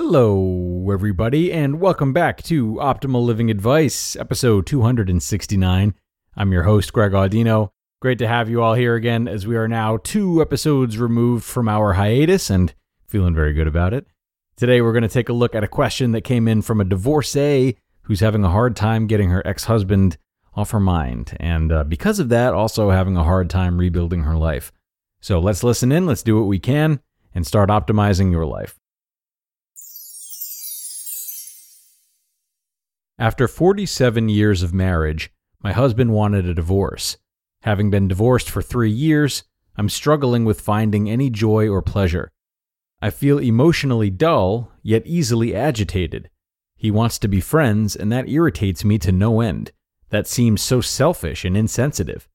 [0.00, 5.92] Hello, everybody, and welcome back to Optimal Living Advice, episode 269.
[6.36, 7.70] I'm your host, Greg Audino.
[8.00, 11.68] Great to have you all here again as we are now two episodes removed from
[11.68, 12.72] our hiatus and
[13.08, 14.06] feeling very good about it.
[14.54, 16.84] Today, we're going to take a look at a question that came in from a
[16.84, 20.16] divorcee who's having a hard time getting her ex husband
[20.54, 24.36] off her mind, and uh, because of that, also having a hard time rebuilding her
[24.36, 24.70] life.
[25.20, 27.00] So let's listen in, let's do what we can,
[27.34, 28.78] and start optimizing your life.
[33.20, 37.16] After 47 years of marriage, my husband wanted a divorce.
[37.62, 39.42] Having been divorced for three years,
[39.76, 42.30] I'm struggling with finding any joy or pleasure.
[43.02, 46.30] I feel emotionally dull, yet easily agitated.
[46.76, 49.72] He wants to be friends, and that irritates me to no end.
[50.10, 52.28] That seems so selfish and insensitive.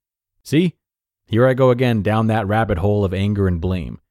[0.43, 0.75] See?
[1.25, 4.01] Here I go again down that rabbit hole of anger and blame.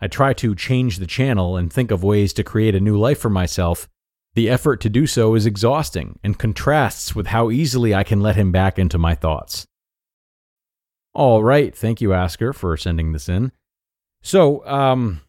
[0.00, 3.18] I try to change the channel and think of ways to create a new life
[3.18, 3.90] for myself,
[4.34, 8.36] the effort to do so is exhausting and contrasts with how easily I can let
[8.36, 9.66] him back into my thoughts.
[11.14, 13.52] All right, thank you, Asker, for sending this in.
[14.22, 15.20] So, um,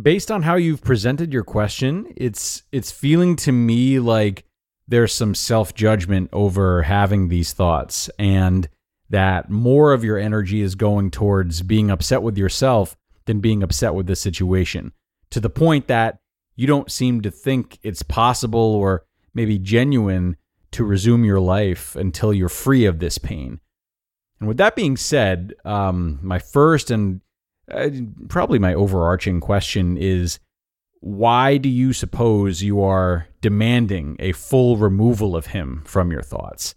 [0.00, 4.44] based on how you've presented your question, it's it's feeling to me like
[4.86, 8.68] there's some self judgment over having these thoughts, and
[9.10, 13.94] that more of your energy is going towards being upset with yourself than being upset
[13.94, 14.92] with the situation,
[15.30, 16.20] to the point that
[16.56, 20.36] you don't seem to think it's possible or maybe genuine
[20.72, 23.60] to resume your life until you're free of this pain.
[24.40, 27.20] And with that being said, um, my first and
[27.70, 27.88] uh,
[28.28, 30.38] probably my overarching question is
[31.00, 36.74] why do you suppose you are demanding a full removal of him from your thoughts?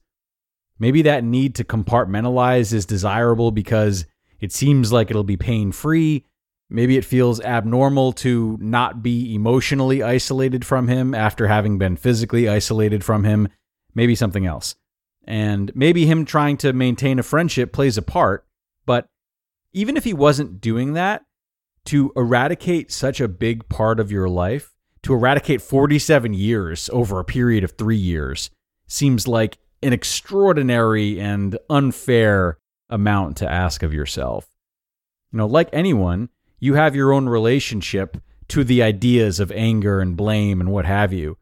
[0.79, 4.05] Maybe that need to compartmentalize is desirable because
[4.39, 6.25] it seems like it'll be pain free
[6.69, 12.49] Maybe it feels abnormal to not be emotionally isolated from him after having been physically
[12.49, 13.47] isolated from him.
[13.95, 14.75] Maybe something else.
[15.23, 18.45] And maybe him trying to maintain a friendship plays a part.
[18.85, 19.07] But
[19.73, 21.23] even if he wasn't doing that,
[21.85, 27.25] to eradicate such a big part of your life, to eradicate 47 years over a
[27.25, 28.49] period of three years,
[28.87, 32.57] seems like an extraordinary and unfair
[32.89, 34.47] amount to ask of yourself.
[35.31, 38.17] You know, like anyone, you have your own relationship
[38.49, 41.37] to the ideas of anger and blame and what have you.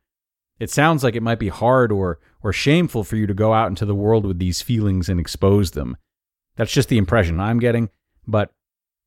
[0.60, 3.70] It sounds like it might be hard or or shameful for you to go out
[3.70, 5.98] into the world with these feelings and expose them.
[6.56, 7.90] That's just the impression I'm getting,
[8.28, 8.52] but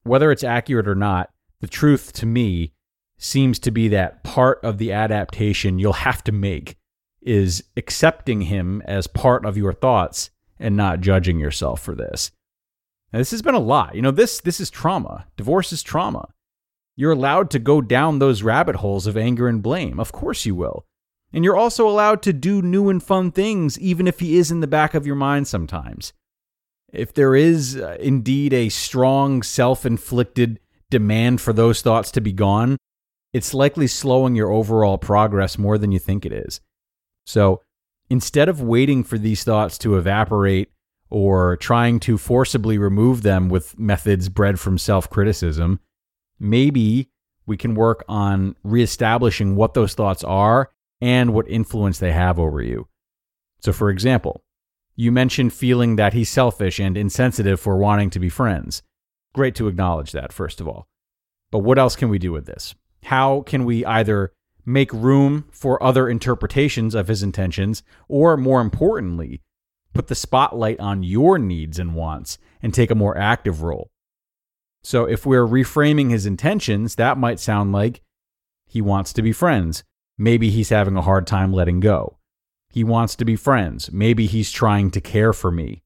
[0.03, 1.31] whether it's accurate or not,
[1.61, 2.73] the truth to me
[3.17, 6.77] seems to be that part of the adaptation you'll have to make
[7.23, 12.31] is accepting him as part of your thoughts and not judging yourself for this.
[13.13, 13.95] Now, this has been a lot.
[13.95, 15.27] You know, this this is trauma.
[15.37, 16.29] Divorce is trauma.
[16.97, 20.01] You're allowed to go down those rabbit holes of anger and blame.
[20.01, 20.85] Of course you will.
[21.33, 24.61] And you're also allowed to do new and fun things, even if he is in
[24.61, 26.13] the back of your mind sometimes.
[26.93, 30.59] If there is uh, indeed a strong self inflicted
[30.91, 32.79] demand for those thoughts to be gone,
[33.33, 36.61] it's likely slowing your overall progress more than you think it is.
[37.27, 37.63] So
[38.09, 40.71] instead of waiting for these thoughts to evaporate
[41.11, 45.81] or trying to forcibly remove them with methods bred from self criticism,
[46.39, 47.11] maybe
[47.47, 50.71] we can work on reestablishing what those thoughts are
[51.01, 52.87] and what influence they have over you.
[53.61, 54.43] So, for example,
[54.97, 58.83] you mentioned feeling that he's selfish and insensitive for wanting to be friends.
[59.33, 60.89] Great to acknowledge that, first of all.
[61.51, 62.75] But what else can we do with this?
[63.05, 64.33] How can we either
[64.67, 69.41] make room for other interpretations of his intentions, or more importantly,
[69.99, 73.91] put the spotlight on your needs and wants and take a more active role.
[74.81, 78.03] So if we're reframing his intentions, that might sound like
[78.65, 79.83] he wants to be friends.
[80.17, 82.19] Maybe he's having a hard time letting go.
[82.71, 83.91] He wants to be friends.
[83.91, 85.83] Maybe he's trying to care for me.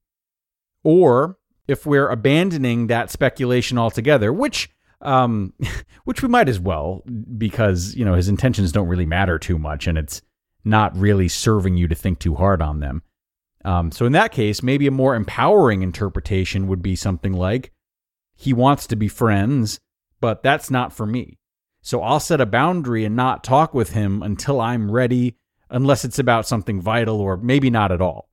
[0.83, 4.69] Or if we're abandoning that speculation altogether, which
[5.01, 5.53] um,
[6.03, 7.03] which we might as well
[7.35, 10.21] because you know his intentions don't really matter too much, and it's
[10.63, 13.01] not really serving you to think too hard on them.
[13.65, 17.71] Um, so in that case, maybe a more empowering interpretation would be something like,
[18.35, 19.79] he wants to be friends,
[20.19, 21.39] but that's not for me.
[21.81, 25.37] So I'll set a boundary and not talk with him until I'm ready,
[25.69, 28.29] unless it's about something vital or maybe not at all.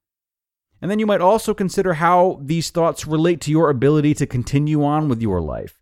[0.82, 4.82] And then you might also consider how these thoughts relate to your ability to continue
[4.82, 5.81] on with your life.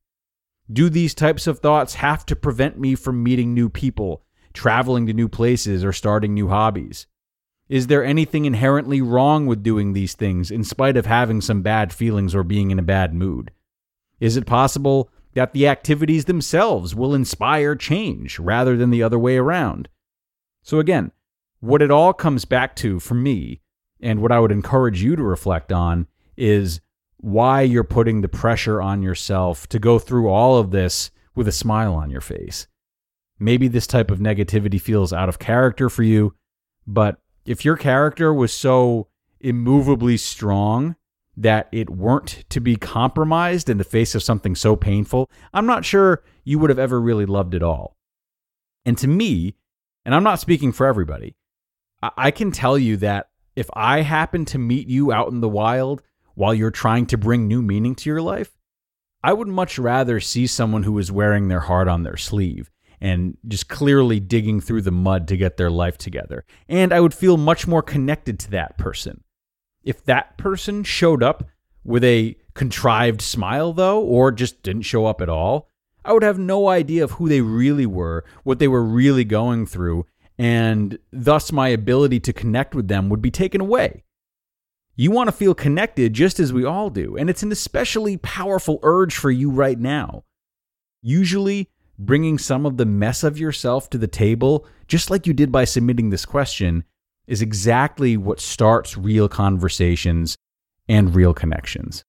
[0.71, 5.13] Do these types of thoughts have to prevent me from meeting new people, traveling to
[5.13, 7.07] new places, or starting new hobbies?
[7.69, 11.93] Is there anything inherently wrong with doing these things in spite of having some bad
[11.93, 13.51] feelings or being in a bad mood?
[14.21, 19.37] Is it possible that the activities themselves will inspire change rather than the other way
[19.37, 19.89] around.
[20.63, 21.13] So, again,
[21.61, 23.61] what it all comes back to for me,
[24.01, 26.81] and what I would encourage you to reflect on, is
[27.19, 31.53] why you're putting the pressure on yourself to go through all of this with a
[31.53, 32.67] smile on your face.
[33.39, 36.35] Maybe this type of negativity feels out of character for you,
[36.87, 39.09] but if your character was so
[39.41, 40.97] immovably strong
[41.35, 45.87] that it weren't to be compromised in the face of something so painful, I'm not
[45.87, 47.97] sure you would have ever really loved it all.
[48.85, 49.55] And to me,
[50.05, 51.37] and I'm not speaking for everybody,
[52.03, 56.03] I can tell you that if I happen to meet you out in the wild
[56.35, 58.59] while you're trying to bring new meaning to your life,
[59.25, 63.37] I would much rather see someone who is wearing their heart on their sleeve and
[63.47, 66.45] just clearly digging through the mud to get their life together.
[66.69, 69.23] And I would feel much more connected to that person
[69.89, 71.45] if that person showed up
[71.83, 75.71] with a contrived smile, though, or just didn't show up at all,
[76.05, 79.65] I would have no idea of who they really were, what they were really going
[79.65, 80.05] through,
[80.37, 84.05] and thus my ability to connect with them would be taken away.
[84.95, 88.81] You want to feel connected just as we all do, and it's an especially powerful
[88.83, 90.25] urge for you right now.
[91.01, 95.51] Usually, bringing some of the mess of yourself to the table, just like you did
[95.51, 96.85] by submitting this question,
[97.27, 100.37] is exactly what starts real conversations
[100.89, 102.05] and real connections.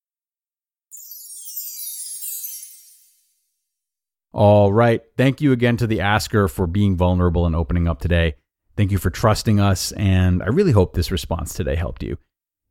[4.32, 5.02] All right.
[5.18, 8.36] Thank you again to the asker for being vulnerable and opening up today.
[8.78, 12.18] Thank you for trusting us, and I really hope this response today helped you.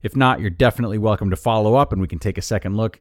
[0.03, 3.00] If not, you're definitely welcome to follow up and we can take a second look.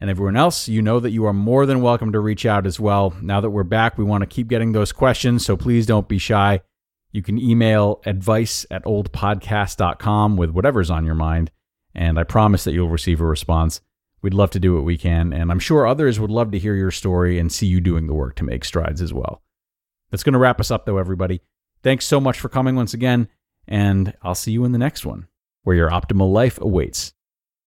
[0.00, 2.78] And everyone else, you know that you are more than welcome to reach out as
[2.78, 3.14] well.
[3.20, 6.18] Now that we're back, we want to keep getting those questions, so please don't be
[6.18, 6.60] shy.
[7.10, 11.50] You can email advice at oldpodcast.com with whatever's on your mind,
[11.94, 13.80] and I promise that you'll receive a response.
[14.22, 16.74] We'd love to do what we can, and I'm sure others would love to hear
[16.74, 19.42] your story and see you doing the work to make strides as well.
[20.10, 21.40] That's going to wrap us up, though, everybody.
[21.82, 23.28] Thanks so much for coming once again,
[23.66, 25.28] and I'll see you in the next one,
[25.62, 27.14] where your optimal life awaits.